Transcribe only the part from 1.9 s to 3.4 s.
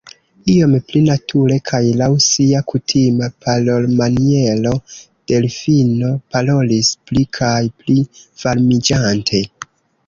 laŭ sia kutima